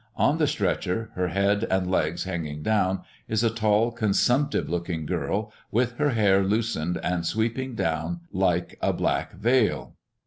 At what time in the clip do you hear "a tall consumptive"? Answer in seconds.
3.43-4.67